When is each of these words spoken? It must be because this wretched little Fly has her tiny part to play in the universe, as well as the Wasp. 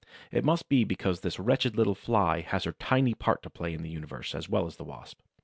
It 0.31 0.43
must 0.43 0.67
be 0.67 0.83
because 0.83 1.19
this 1.19 1.37
wretched 1.37 1.77
little 1.77 1.93
Fly 1.93 2.39
has 2.41 2.63
her 2.63 2.71
tiny 2.71 3.13
part 3.13 3.43
to 3.43 3.51
play 3.51 3.75
in 3.75 3.83
the 3.83 3.89
universe, 3.91 4.33
as 4.33 4.49
well 4.49 4.65
as 4.65 4.77
the 4.77 4.83
Wasp. 4.83 5.19